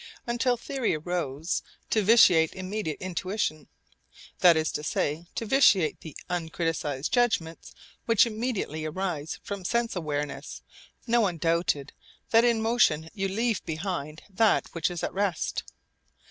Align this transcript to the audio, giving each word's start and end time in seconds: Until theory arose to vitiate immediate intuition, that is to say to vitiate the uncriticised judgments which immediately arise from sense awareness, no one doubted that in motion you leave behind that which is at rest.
Until 0.25 0.57
theory 0.57 0.95
arose 0.95 1.61
to 1.91 2.01
vitiate 2.01 2.55
immediate 2.55 2.97
intuition, 2.99 3.67
that 4.39 4.57
is 4.57 4.71
to 4.71 4.81
say 4.83 5.27
to 5.35 5.45
vitiate 5.45 5.99
the 6.01 6.17
uncriticised 6.27 7.11
judgments 7.11 7.75
which 8.07 8.25
immediately 8.25 8.83
arise 8.83 9.39
from 9.43 9.63
sense 9.63 9.95
awareness, 9.95 10.63
no 11.05 11.21
one 11.21 11.37
doubted 11.37 11.93
that 12.31 12.43
in 12.43 12.63
motion 12.63 13.09
you 13.13 13.27
leave 13.27 13.63
behind 13.63 14.23
that 14.27 14.69
which 14.73 14.89
is 14.89 15.03
at 15.03 15.13
rest. 15.13 15.65